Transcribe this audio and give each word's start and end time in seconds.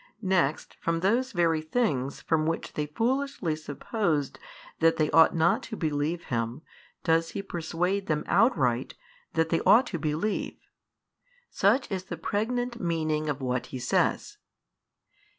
Next 0.23 0.73
from 0.81 1.01
those 1.01 1.31
very 1.31 1.61
things 1.61 2.21
from 2.21 2.47
which 2.47 2.73
they 2.73 2.87
foolishly 2.87 3.55
supposed 3.55 4.39
that 4.79 4.95
they 4.95 5.11
ought 5.11 5.35
not 5.35 5.61
to 5.69 5.75
believe 5.77 6.23
Him 6.23 6.63
does 7.03 7.33
He 7.33 7.43
persuade 7.43 8.07
them 8.07 8.23
outright 8.25 8.95
that 9.33 9.49
they 9.49 9.59
ought 9.61 9.85
to 9.93 9.99
believe: 9.99 10.57
such 11.51 11.91
is 11.91 12.05
the 12.05 12.17
pregnant 12.17 12.79
meaning 12.81 13.29
of 13.29 13.41
what 13.41 13.67
He 13.67 13.77
says. 13.77 14.39